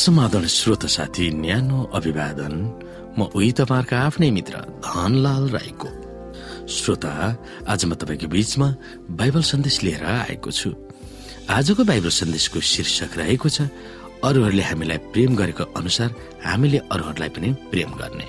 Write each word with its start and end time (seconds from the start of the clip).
समाधान 0.00 0.46
श्रोत 0.48 0.84
साथी 0.86 1.28
न्यानो 1.44 1.78
अभिवादन। 1.92 2.54
म 3.18 3.28
उही 3.36 3.50
तपाईँहरूका 3.52 3.96
आफ्नै 4.00 4.30
मित्र 4.32 4.54
धनलाल 4.80 5.44
राईको। 5.52 5.88
श्रोता 6.64 7.12
आज 7.68 7.84
म 7.84 7.92
तपाईँको 8.00 8.28
बीचमा 8.32 8.68
बाइबल 9.20 9.42
सन्देश 9.44 9.76
लिएर 9.84 10.04
आएको 10.04 10.50
छु। 10.50 10.72
आजको 11.52 11.84
बाइबल 11.84 12.12
सन्देशको 12.16 12.60
शीर्षक 12.64 13.12
रहेको 13.20 13.48
छ 13.52 13.68
अरूहरूले 14.24 14.64
हामीलाई 14.72 14.98
प्रेम 15.12 15.36
गरेको 15.36 15.64
अनुसार 15.76 16.08
हामीले 16.48 16.78
अरूहरूलाई 16.88 17.30
पनि 17.36 17.48
प्रेम 17.68 17.90
गर्ने। 18.00 18.26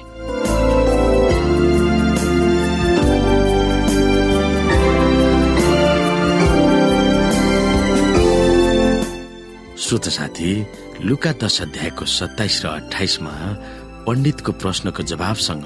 श्रोत 9.79 10.05
साथी 10.20 10.51
लुका 11.01 11.31
दश 11.41 11.61
अध्यायको 11.61 12.05
सत्ताइस 12.05 12.61
र 12.61 12.67
अठाइसमा 12.69 13.33
पण्डितको 14.05 14.51
प्रश्नको 14.61 15.01
जवाबसँग 15.11 15.65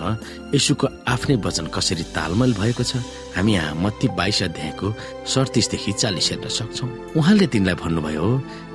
यसुको 0.56 0.88
आफ्नै 1.12 1.36
वचन 1.44 1.68
कसरी 1.76 2.04
तालमेल 2.16 2.54
भएको 2.56 2.84
छ 2.84 3.04
हामी 3.36 3.54
यहाँ 3.54 3.76
मत्ती 3.76 4.08
बाइस 4.16 4.40
अध्यायको 4.48 4.88
सडतिसदेखि 5.28 5.92
चालिस 5.92 6.30
हेर्न 6.32 6.48
सक्छौ। 6.60 6.88
उहाँले 7.20 7.48
तिनलाई 7.52 7.76
भन्नुभयो 7.84 8.28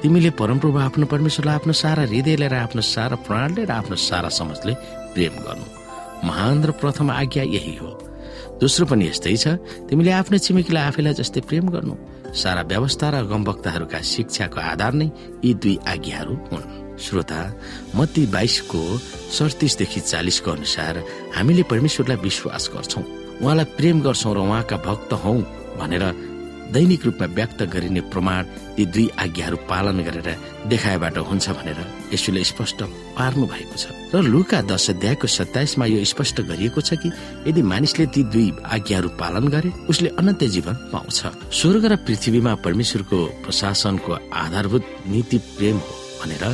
तिमीले 0.05 0.31
परमप्रभु 0.37 0.79
आफ्नो 0.85 1.07
परमेश्वरलाई 1.09 1.55
आफ्नो 1.65 1.73
सारा 1.73 2.05
हृदयले 2.13 2.49
र 2.53 2.55
आफ्नो 2.69 2.83
सारा 2.85 3.17
प्राणले 3.25 3.65
र 3.65 3.73
आफ्नो 3.81 3.97
सारा 3.97 4.29
समझले 4.29 4.75
प्रेम 5.17 5.35
गर्नु। 5.41 5.65
महान 6.29 6.65
र 6.65 6.71
प्रथम 6.77 7.11
आज्ञा 7.11 7.45
यही 7.57 7.77
हो। 7.81 7.89
दोस्रो 8.61 8.85
पनि 8.87 9.09
यस्तै 9.09 9.37
छ। 9.37 9.57
तिमीले 9.89 10.13
आफ्नो 10.21 10.37
छिमेकीलाई 10.37 10.85
आफैलाई 10.93 11.15
जस्तै 11.17 11.41
प्रेम 11.49 11.67
गर्नु। 11.73 11.95
सारा 12.37 12.63
व्यवस्था 12.69 13.07
र 13.11 13.17
गमवक्ताहरूका 13.25 14.01
शिक्षाको 14.05 14.59
आधार 14.61 14.93
नै 15.01 15.09
यी 15.45 15.51
दुई 15.57 15.77
आज्ञाहरू 15.89 16.35
हुन्। 16.53 16.69
श्रोता 17.01 17.41
मत्ती 17.97 18.25
बाइसको 18.29 18.81
सडतिसदेखि 19.33 20.01
चालिसको 20.13 20.51
अनुसार 20.53 20.95
हामीले 21.37 21.63
परमेश्वरलाई 21.73 22.19
विश्वास 22.21 22.65
गर्छौँ। 22.75 23.05
उहाँलाई 23.41 23.73
प्रेम 23.81 23.97
गर्छौँ 24.05 24.35
र 24.37 24.39
उहाँका 24.45 24.77
भक्त 24.85 25.11
हौ 25.25 25.35
भनेर 25.81 26.05
दैनिक 26.71 27.05
रूपमा 27.07 27.27
व्यक्त 27.35 27.61
गरिने 27.73 28.01
प्रमाण 28.13 28.43
ती 28.77 28.85
दुई 28.87 29.07
आज्ञाहरू 29.19 29.57
पालन 29.67 29.99
गरेर 30.07 30.29
देखाएबाट 30.69 31.17
हुन्छ 31.19 31.47
भनेर 31.59 31.79
यसुले 32.13 32.45
स्पष्ट 32.45 32.79
पार्नु 33.21 33.47
भएको 33.47 33.77
छ। 33.77 33.93
र 34.17 34.25
लुका 34.25 34.61
दश 34.65 34.91
अध्यायको 34.91 35.27
सत्ताइसमा 35.29 35.85
यो 35.87 36.05
स्पष्ट 36.09 36.41
गरिएको 36.49 36.81
छ 36.81 36.97
कि 36.97 37.13
यदि 37.47 37.63
मानिसले 37.63 38.07
ती 38.09 38.23
दुई 38.33 38.49
आज्ञाहरू 38.65 39.09
पालन 39.21 39.49
गरे 39.53 39.71
उसले 39.93 40.09
अनन्त 40.17 40.45
जीवन 40.57 40.75
पाउँछ। 40.89 41.53
स्वर्ग 41.53 41.85
र 41.85 41.97
पृथ्वीमा 42.09 42.55
परमेश्वरको 42.65 43.19
प्रशासनको 43.45 44.13
आधारभूत 44.35 44.85
नीति 45.07 45.39
प्रेम 45.61 45.77
हो 45.77 45.93
भनेर 46.25 46.45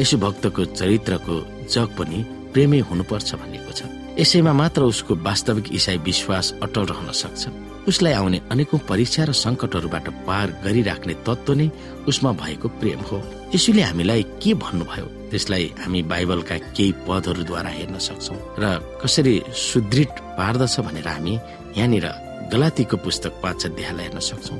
यसो 0.00 0.16
भक्तको 0.18 0.64
चरित्रको 0.72 1.36
जग 1.68 1.88
पनि 1.98 2.18
प्रेमै 2.52 2.80
हुनुपर्छ 2.88 3.34
भनिएको 3.36 3.72
छ। 3.72 3.80
यसैमा 4.16 4.52
मात्र 4.52 4.82
उसको 4.82 5.14
वास्तविक 5.20 5.66
इसाई 5.76 5.98
विश्वास 6.00 6.54
अटल 6.64 6.84
रहन 6.88 7.12
सक्छ। 7.12 7.75
उसलाई 7.88 8.12
आउने 8.12 8.40
अनेकौं 8.50 8.78
परीक्षा 8.88 9.24
र 9.24 9.32
संकटहरूबाट 9.32 10.06
पार 10.26 10.46
गरिराख्ने 10.64 11.14
तत्व 11.26 11.52
नै 11.54 11.70
उसमा 12.08 12.32
भएको 12.32 12.68
प्रेम 12.80 13.00
हो। 13.08 13.22
यसुले 13.54 13.82
हामीलाई 13.82 14.22
के 14.42 14.54
भन्नुभयो? 14.54 15.06
त्यसलाई 15.30 15.64
हामी 15.78 16.02
बाइबलका 16.02 16.56
केही 16.74 16.92
पदहरूद्वारा 17.06 17.70
हेर्न 17.70 17.98
सक्छौ 17.98 18.34
र 18.58 18.64
कसरी 19.02 19.34
सुदृढ 19.54 20.12
पार्दछ 20.38 20.80
भनेर 20.80 21.08
हामी 21.08 21.34
यहाँनिर 21.78 22.06
गलातीको 22.52 22.96
पुस्तक 22.96 23.32
पाँच 23.42 23.66
अध्यायलाई 23.66 24.04
हेर्न 24.06 24.20
सक्छौ। 24.20 24.56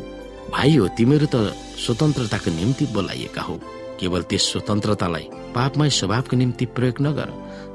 भाइ 0.55 0.77
हो 0.77 0.87
तिमीहरू 0.95 1.27
त 1.27 1.37
स्वतन्त्रताको 1.83 2.51
निम्ति 2.51 2.85
बोलाइएका 2.95 3.43
हो। 3.43 3.55
केवल 3.99 4.23
त्यस 4.23 4.43
स्वतन्त्रतालाई 4.53 5.27
पापमय 5.55 5.91
स्वभावको 5.91 6.37
निम्ति 6.37 6.65
प्रयोग 6.77 7.01
नगर 7.03 7.29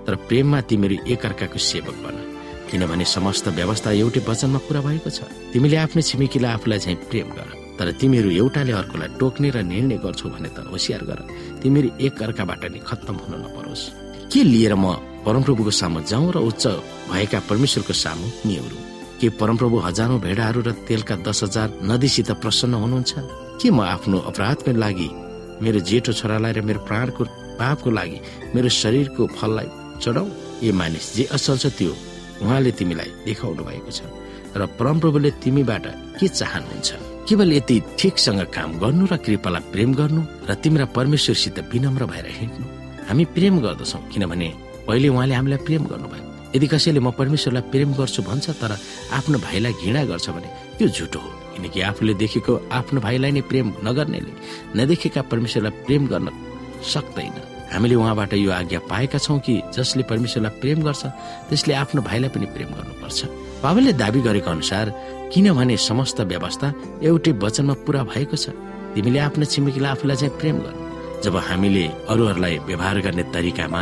तर 0.08 0.16
प्रेममा 0.28 0.62
तिमीहरू 0.70 0.96
एकअर्काको 1.12 1.59
सेवक 1.59 1.96
बन। 2.04 2.31
किनभने 2.72 3.06
समस्त 3.06 3.48
व्यवस्था 3.59 3.92
एउटै 4.02 4.22
वचनमा 4.24 4.59
पूरा 4.66 4.82
भएको 4.82 5.09
छ। 5.12 5.20
तिमीले 5.52 5.78
आफ्नो 5.86 6.02
छिमेकीलाई 6.02 6.52
आफूलाई 6.56 6.80
चाहिँ 6.80 6.98
प्रेम 7.12 7.30
गर 7.38 7.50
तर 7.78 7.88
तिमीहरू 8.00 8.30
एउटाले 8.42 8.72
अर्कोलाई 8.72 9.09
टोक्ने 9.20 9.50
र 9.52 9.58
निर्णय 9.68 9.98
गर्छौ 10.00 10.28
भने 10.32 10.50
त 10.56 10.64
होसियार 10.72 11.04
गर। 11.04 11.20
तिमीहरू 11.62 11.90
एक 12.00 12.22
अर्काबाट 12.22 12.64
नै 12.72 12.80
खत्तम 12.80 13.16
हुन 13.24 13.34
नपरोस्। 13.44 13.84
के 14.31 14.42
लिएर 14.44 14.74
म 14.76 14.86
परमप्रभुको 15.26 15.72
सामु 15.72 16.00
जाउँ 16.08 16.31
र 16.31 16.38
उच्च 16.50 16.64
भएका 17.12 17.40
परमेश्वरको 17.50 17.94
सामु 17.94 18.26
निहुरु? 18.48 18.78
के 19.20 19.28
परमप्रभु 19.38 19.78
हजारौं 19.86 20.20
भेडाहरू 20.22 20.62
र 20.68 20.72
तेलका 20.88 21.16
दस 21.28 21.40
हजार 21.44 21.68
नदीसित 21.84 22.31
प्रसन्न 22.42 22.74
हुनुहुन्छ? 22.81 23.12
के 23.62 23.68
म 23.70 23.81
आफ्नो 23.86 24.18
अपराधको 24.30 24.72
लागि 24.74 25.10
मेरो 25.62 25.80
जेठो 25.86 26.12
छोरालाई 26.14 26.52
र 26.58 26.62
मेरो 26.66 26.80
प्राणको 26.90 27.24
पापको 27.60 27.90
लागि 27.92 28.18
मेरो 28.56 28.70
शरीरको 28.70 29.28
फललाई 29.38 29.68
चढाउ? 30.02 30.26
ए 30.64 30.72
मानिस 30.72 31.06
जे 31.16 31.24
असल 31.36 31.58
छ 31.58 31.66
त्यो 31.78 31.94
उहाँले 32.41 32.72
तिमीलाई 32.79 33.09
देखाउनु 33.25 33.63
भएको 33.63 33.91
छ 33.91 34.02
र 34.57 34.66
परमप्रभुले 34.79 35.31
तिमीबाट 35.44 35.85
के 36.19 36.28
चाहनुहुन्छ? 36.28 36.90
केवल 37.29 37.53
यति 37.53 37.75
ठिकसँग 38.00 38.41
काम 38.56 38.69
गर्नु 38.81 39.06
र 39.12 39.16
कृपालाई 39.25 39.63
प्रेम 39.74 39.94
गर्नु 40.00 40.22
र 40.50 40.53
तिम्रा 40.63 40.85
परमेश्वरसित 40.97 41.59
विनम्र 41.72 42.06
भएर 42.12 42.28
हिँड्नु? 42.40 42.66
हामी 43.07 43.25
प्रेम 43.35 43.56
गर्दछौ 43.66 44.00
किनभने 44.12 44.50
पहिले 44.88 45.07
उहाँले 45.07 45.35
हामीलाई 45.35 45.59
प्रेम 45.68 45.84
गर्नुभयो। 45.91 46.25
यदि 46.56 46.68
कसैले 46.68 47.00
म 47.00 47.12
परमेश्वरलाई 47.16 47.63
प्रेम 47.72 47.90
गर्छु 47.96 48.22
भन्छ 48.28 48.50
तर 48.59 48.72
आफ्नो 49.18 49.38
भाइलाई 49.40 49.74
घृणा 49.80 50.03
गर्छ 50.12 50.28
भने 50.35 50.50
त्यो 50.78 50.88
झुटो 50.88 51.19
हो। 51.19 51.30
किनकि 51.56 51.80
आफूले 51.88 52.13
देखेको 52.19 52.53
आफ्नो 52.72 53.00
भाइलाई 53.06 53.31
नै 53.31 53.41
प्रेम 53.51 53.68
नगर्नेले 53.88 54.34
नदेखेका 54.75 55.22
परमेश्वरलाई 55.31 55.74
प्रेम 55.88 56.03
गर्न 56.12 56.28
सक्दैन। 56.91 57.38
हामीले 57.72 57.96
उहाँबाट 57.96 58.34
यो 58.34 58.52
आज्ञा 58.52 58.80
पाएका 58.92 59.18
छौँ 59.18 59.40
कि 59.40 59.62
जसले 59.74 60.04
परमेश्वरलाई 60.04 60.59
प्रेम 60.62 60.80
गर्छ 60.84 61.04
त्यसले 61.50 61.74
आफ्नो 61.74 62.02
भाइलाई 62.02 62.30
पनि 62.30 62.46
प्रेम 62.56 62.70
गर्नुपर्छ। 62.78 63.20
बाबाले 63.64 63.94
दावी 63.94 64.22
गरेको 64.22 64.50
अनुसार 64.52 64.86
किनभने 65.32 65.78
समस्त 65.78 66.22
व्यवस्था 66.22 66.68
एउटै 67.04 67.31
वचनमा 67.40 67.74
पूरा 67.86 68.02
भएको 68.12 68.36
छ। 68.36 68.52
तिमीले 68.96 69.20
आफ्नो 69.20 69.46
छिमेकीलाई 69.46 69.92
आफूलाई 69.92 70.18
चाहिँ 70.20 70.36
प्रेम 70.40 70.58
गर्नु 70.66 70.80
जब 71.24 71.36
हामीले 71.38 71.86
अरूहरूलाई 72.12 72.58
व्यवहार 72.68 72.98
गर्ने 73.06 73.24
तरिकामा 73.31 73.81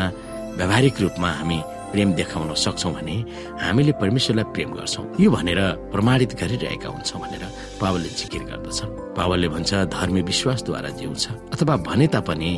व्यावहारिक 0.57 0.95
रूपमा 1.01 1.29
हामी 1.39 1.59
प्रेम 1.89 2.09
देखाउन 2.13 2.53
सक्छौ 2.53 2.89
भने 2.93 3.15
हामीले 3.57 3.91
परमेश्वरलाई 3.97 4.45
प्रेम 4.53 4.69
गर्छौ। 4.77 5.01
यो 5.17 5.29
भनेर 5.31 5.59
प्रमाणित 5.89 6.31
गरिरहेका 6.37 6.89
हुन्छौँ 6.89 7.21
भनेर 7.21 7.43
पावलले 7.81 8.09
जिकिर 8.19 8.43
गर्दछन्। 8.45 9.17
पावलले 9.17 9.47
भन्छ 9.49 9.71
धर्मी 9.89 10.21
विश्वासद्वारा 10.21 10.89
जिउँछ। 10.99 11.25
अथवा 11.53 11.75
भने 11.87 12.07
तापनि 12.13 12.51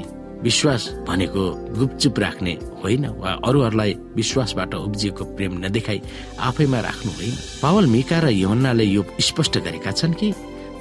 विश्वास 0.43 0.87
भनेको 1.07 1.41
गुपचुप 1.79 2.19
राख्ने 2.19 2.53
होइन 2.83 3.05
वा 3.21 3.31
अरूहरूलाई 3.45 3.93
विश्वासबाट 4.15 4.73
उब्जिएको 4.75 5.23
प्रेम 5.37 5.53
नदेखाई 5.65 6.01
आफैमा 6.49 6.79
राख्नु 6.79 7.11
होइन। 7.17 7.35
पावल 7.61 7.85
मिका 7.95 8.19
र 8.19 8.29
यौन्नाले 8.35 8.85
यो 8.85 9.03
स्पष्ट 9.21 9.57
गरेका 9.65 9.91
छन् 9.91 10.13
कि 10.13 10.31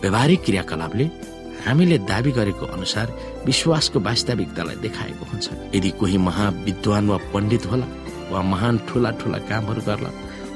व्यवहारिक 0.03 0.41
क्रियाकलापले 0.45 1.05
हामीले 1.67 1.99
दावी 2.09 2.31
गरेको 2.33 2.67
अनुसार 2.67 3.07
विश्वासको 3.47 4.01
वास्तविकतालाई 4.01 4.77
देखाएको 4.81 5.25
हुन्छ। 5.31 5.47
यदि 5.77 5.91
कोही 6.01 6.19
महाविद्वान 6.29 7.05
वा 7.11 7.17
पण्डित 7.33 7.67
होला 7.71 7.87
वा 8.33 8.41
महान 8.43 8.79
ठुला 8.89 9.11
ठुला 9.21 9.39
कामहरू 9.49 9.83
गर्ला 9.87 10.11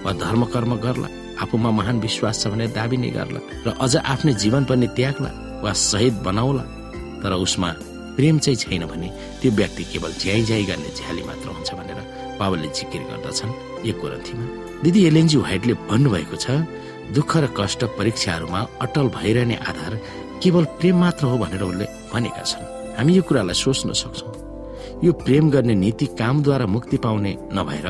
वा 0.04 0.12
धर्म 0.24 0.44
कर्म 0.54 0.72
गर्ला 0.80 1.08
आफूमा 1.44 1.70
महान 1.70 2.00
विश्वास 2.00 2.42
छ 2.42 2.48
भने 2.48 2.66
दावी 2.72 2.96
नै 2.96 3.10
गर्ला 3.12 3.40
र 3.66 3.76
अझ 3.84 3.96
आफ्नो 3.96 4.32
जीवन 4.42 4.64
पनि 4.64 4.86
त्याग्ला 4.96 5.30
वा 5.62 5.72
शहीद 5.72 6.14
बनाउला 6.24 6.64
तर 7.22 7.32
उसमा 7.36 7.70
प्रेम 8.16 8.38
चाहिँ 8.38 8.56
छैन 8.56 8.84
भने 8.86 9.08
त्यो 9.40 9.50
व्यक्ति 9.52 9.84
केवल 9.92 10.12
झ्याइ 10.12 10.42
झ्याइ 10.42 10.64
गर्ने 10.64 10.90
झ्याली 10.96 11.22
मात्र 11.22 11.48
हुन्छ 11.48 11.74
भनेर 11.74 12.00
बाबाले 12.38 12.68
जिकिर 12.68 13.02
गर्दछन्। 13.10 13.52
एक 13.88 13.96
ग्रन्थीमा 14.04 14.44
दिदी 14.82 15.00
एलएनजी 15.06 15.36
व्हाइटले 15.36 15.74
भन्नुभएको 15.90 16.36
छ 16.36 16.46
दुःख 17.16 17.36
र 17.36 17.48
कष्ट 17.58 17.84
परीक्षाहरूमा 17.98 18.60
अटल 18.84 19.06
भइरहने 19.18 19.56
आधार 19.70 19.92
केवल 20.42 20.64
प्रेम 20.78 20.96
मात्र 21.00 21.24
हो 21.26 21.36
भनेर 21.38 21.62
उनले 21.62 21.86
भनेका 22.12 22.42
छन्। 22.42 22.96
हामी 22.98 23.12
यो 23.16 23.22
कुरालाई 23.22 23.54
सोच्न 23.54 23.92
सक्छौ। 23.92 24.43
यो 25.04 25.12
प्रेम 25.12 25.50
गर्ने 25.50 25.74
नीति 25.74 26.06
कामद्वारा 26.18 26.66
मुक्ति 26.66 26.96
पाउने 26.96 27.32
नभएर 27.52 27.86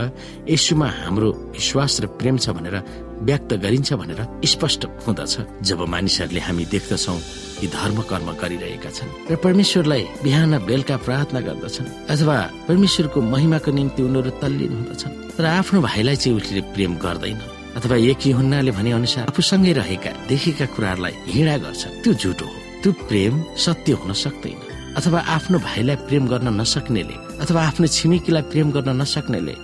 यसुमा 0.51 0.89
हाम्रो 1.01 1.31
विश्वास 1.55 2.01
र 2.03 2.07
प्रेम 2.19 2.39
छ 2.39 2.51
भनेर 2.51 2.77
व्यक्त 3.23 3.53
गरिन्छ 3.55 3.93
भनेर 3.95 4.21
स्पष्ट 4.45 4.87
हुँदछ। 5.07 5.63
जब 5.63 5.81
मानिसहरूले 5.87 6.41
हामी 6.41 6.65
देख्दछौ 6.75 7.15
कि 7.61 7.67
धर्म 7.71 7.99
कर्म 8.11 8.29
गरिरहेका 8.43 8.91
छन् 8.91 9.15
र 9.31 9.37
परमेश्वरलाई 9.39 10.03
बिहान 10.25 10.59
बेलुका 10.67 10.97
प्रार्थना 11.07 11.41
गर्दछन् 11.41 12.11
अथवा 12.11 12.37
परमेश्वरको 12.69 13.19
महिमाको 13.23 13.71
निम्ति 13.71 14.03
उनीहरू 14.03 14.31
तल्लीन 14.43 14.73
हुँदछन् 14.75 15.15
तर 15.39 15.45
आफ्नो 15.45 15.81
भाइलाई 15.81 16.17
चाहिँ 16.17 16.37
उसले 16.39 16.61
प्रेम 16.75 16.99
गर्दैन 16.99 17.39
अथवा 17.79 17.97
एक 18.11 18.27
हुन्नाले 18.35 18.71
भने 18.75 18.91
अनुसार 18.93 19.31
आफूसँगै 19.31 19.73
रहेका 19.79 20.11
देखेका 20.29 20.67
कुराहरूलाई 20.75 21.15
हिँडा 21.31 21.57
गर्छ। 21.63 21.83
त्यो 22.03 22.13
झुटो 22.13 22.47
हो। 22.47 22.59
त्यो 22.83 22.93
प्रेम 23.07 23.43
सत्य 23.55 23.93
हुन 24.03 24.13
सक्दैन। 24.13 24.74
अथवा 24.99 25.21
आफ्नो 25.37 25.59
भाइलाई 25.59 25.97
प्रेम 26.09 26.27
गर्न 26.29 26.49
नसक्नेले 26.61 27.17
अथवा 27.43 27.61
आफ्नो 27.69 27.87
छिमेकीलाई 27.97 28.43
प्रेम 28.51 28.71
गर्न 28.73 28.91
नसक्नेले 29.01 29.55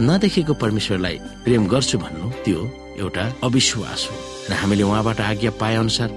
नदेखेको 0.00 0.54
परमेश्वरलाई 0.62 1.16
प्रेम 1.44 1.66
गर्छु 1.72 1.98
भन्नु 1.98 2.30
त्यो 2.44 2.60
एउटा 3.00 3.24
अविश्वास 3.44 4.00
हो। 4.08 4.16
र 4.50 4.52
हामीले 4.60 4.82
उहाँबाट 4.82 5.20
आज्ञा 5.20 5.50
पाए 5.60 5.76
अनुसार 5.76 6.10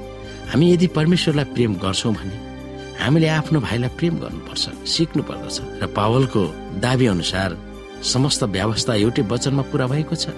हामी 0.52 0.66
यदि 0.74 0.88
परमेश्वरलाई 0.98 1.46
प्रेम 1.56 1.74
गर्छौँ 1.84 2.14
भने 2.14 2.36
हामीले 3.00 3.28
आफ्नो 3.40 3.60
भाइलाई 3.68 3.90
प्रेम 3.98 4.16
गर्नुपर्छ 4.24 4.64
सिक्नु 4.94 5.24
पर्दछ 5.30 5.58
र 5.82 5.88
पावलको 5.98 6.44
दावी 6.84 7.08
अनुसार 7.16 7.58
समस्त 8.04 8.44
व्यवस्था 8.56 8.94
एउटै 9.04 9.22
वचनमा 9.32 9.64
पूरा 9.72 9.88
भएको 9.88 10.16
छ। 10.16 10.36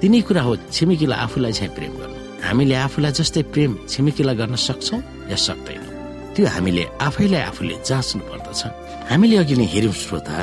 तिनै 0.00 0.20
कुरा 0.28 0.42
हो 0.42 0.56
छिमेकीलाई 0.72 1.18
आफूलाई 1.26 1.52
चाहिँ 1.52 1.74
प्रेम 1.74 1.92
गर्नु। 2.00 2.18
हामीले 2.46 2.74
आफूलाई 2.86 3.12
जस्तै 3.18 3.42
प्रेम 3.52 3.70
छिमेकीलाई 3.88 4.36
गर्न 4.36 4.56
सक्छौ 4.56 4.96
या 5.30 5.36
सक्दैनौ। 5.36 5.95
त्यो 6.36 6.46
हामीले 6.52 6.84
आफैलाई 7.00 7.42
आफूले 7.48 7.74
जाँच्नु 7.88 8.22
पर्दछ। 8.28 8.60
हामीले 9.10 9.36
अघि 9.40 9.54
नै 9.56 9.66
हेर्यौँ 9.72 9.96
श्रोता 10.04 10.36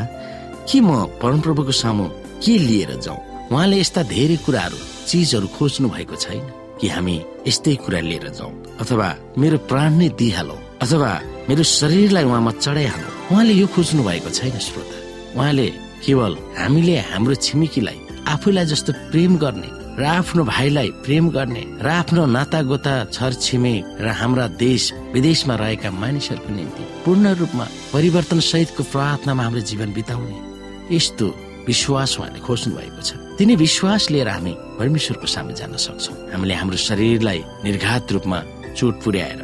के 0.65 0.79
म 0.81 0.89
परमप्रभुको 1.21 1.71
सामु 1.71 2.05
के 2.41 2.53
लिएर 2.57 2.91
जाउँ? 3.05 3.19
उहाँले 3.53 3.77
यस्ता 3.77 4.01
धेरै 4.09 4.37
कुराहरू 4.41 4.77
चिजहरू 5.05 5.47
खोज्नु 5.53 5.87
भएको 5.93 6.15
छैन 6.17 6.43
कि 6.81 6.87
हामी 6.89 7.15
यस्तै 7.47 7.75
कुरा 7.85 7.99
लिएर 8.09 8.27
जाउँ? 8.33 8.53
अथवा 8.81 9.07
मेरो 9.37 9.57
प्राण 9.69 9.91
नै 10.01 10.09
दिइहालौँ? 10.17 10.59
अथवा 10.81 11.11
मेरो 11.49 11.63
शरीरलाई 11.63 12.25
उहाँमा 12.25 12.51
चढाइहालौँ? 12.57 13.13
उहाँले 13.31 13.53
यो 13.53 13.67
खोज्नु 13.69 14.01
भएको 14.03 14.29
छैन 14.33 14.57
श्रोता। 14.57 14.97
उहाँले 15.37 15.67
केवल 16.01 16.33
हामीले 16.57 16.95
हाम्रो 17.13 17.35
छिमेकीलाई 17.45 17.99
आफूलाई 18.33 18.65
जस्तो 18.65 18.91
प्रेम 19.13 19.37
गर्ने 19.37 19.69
र 19.93 20.03
आफ्नो 20.03 20.43
भाइलाई 20.45 20.89
प्रेम 21.05 21.29
गर्ने 21.29 21.63
र 21.81 21.87
आफ्नो 21.87 22.25
नाता 22.25 22.61
गोता 22.65 22.93
छर 23.13 23.33
छिमेक 23.37 24.01
र 24.01 24.07
हाम्रा 24.19 24.47
देश 24.57 24.91
विदेशमा 25.13 25.55
रहेका 25.55 25.91
मानिसहरूको 25.93 26.49
निम्ति 26.49 26.83
पूर्ण 27.05 27.33
रूपमा 27.37 27.65
परिवर्तन 27.93 28.39
सहितको 28.41 28.83
प्रार्थनामा 28.89 29.43
हाम्रो 29.43 29.61
जीवन 29.69 29.93
बिताउने 29.93 30.95
यस्तो 30.95 31.27
विश्वास 31.67 32.17
उहाँले 32.19 32.39
खोज्नु 32.41 32.75
भएको 32.75 33.01
छ। 33.01 33.37
तिनी 33.37 33.55
विश्वास 33.55 34.09
लिएर 34.11 34.29
हामी 34.29 34.53
परमेश्वरको 34.79 35.27
सामु 35.29 35.51
जान 35.61 35.77
सक्छौँ। 35.77 36.15
हामीले 36.33 36.53
हाम्रो 36.53 36.77
शरीरलाई 36.77 37.43
निर्घात 37.63 38.11
रूपमा 38.11 38.39
चोट 38.73 38.95
पुर्याएर 39.03 39.41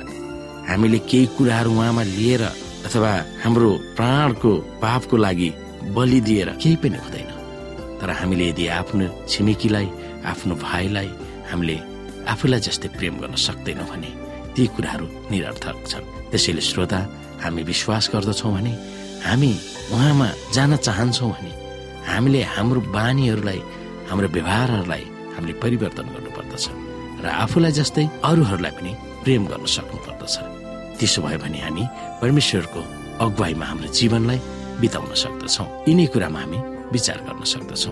हामीले 0.70 1.00
केही 1.10 1.26
कुराहरू 1.38 1.72
उहाँमा 1.78 2.04
लिएर 2.18 2.44
अथवा 2.90 3.14
हाम्रो 3.46 3.70
प्राणको 3.98 4.52
पापको 4.82 5.18
लागि 5.18 5.50
बलि 5.96 6.20
दिएर 6.28 6.50
केही 6.58 6.76
पनि 6.82 6.98
हुँदैन। 6.98 7.30
तर 8.02 8.10
हामीले 8.18 8.50
यदि 8.50 8.68
आफ्नो 8.82 9.08
छिमेकीलाई 9.30 9.88
आफ्नो 10.32 10.56
भाइलाई 10.56 11.10
हामीले 11.52 11.78
आफूलाई 12.32 12.60
जस्तै 12.68 12.90
प्रेम 12.98 13.16
गर्न 13.22 13.36
सक्दैनौँ 13.48 13.88
भने 13.92 14.10
ती 14.56 14.68
कुराहरू 14.76 15.06
निरर्थक 15.32 15.78
छन्। 15.92 16.06
त्यसैले 16.32 16.62
श्रोता 16.70 17.00
हामी 17.44 17.62
विश्वास 17.72 18.10
गर्दछौँ 18.14 18.54
भने 18.56 18.74
हामी 19.26 19.52
उहाँमा 19.94 20.28
जान 20.56 20.76
चाहन्छौँ 20.86 21.32
भने 21.32 21.52
हामीले 22.12 22.42
हाम्रो 22.56 22.80
बानीहरूलाई 22.96 23.60
हाम्रो 24.10 24.28
व्यवहारहरूलाई 24.36 25.04
हामीले 25.36 25.54
परिवर्तन 25.64 26.08
गर्नुपर्दछ 26.14 26.66
र 27.24 27.26
आफूलाई 27.44 27.72
जस्तै 27.80 28.06
अरूहरूलाई 28.30 28.74
पनि 28.78 28.92
प्रेम 29.24 29.44
गर्न 29.52 29.66
सक्नु 29.76 29.98
पर्दछ 30.06 30.36
त्यसो 31.00 31.20
भयो 31.26 31.40
भने 31.44 31.60
हामी 31.66 31.84
परमेश्वरको 32.22 32.82
अगुवाईमा 33.24 33.66
हाम्रो 33.72 33.88
जीवनलाई 34.00 34.40
बिताउन 34.82 35.12
सक्दछौ। 35.24 35.64
यिनै 35.88 36.06
कुरामा 36.14 36.40
हामी 36.44 36.60
विचार 36.94 37.18
गर्न 37.28 37.44
सक्दछौ। 37.54 37.92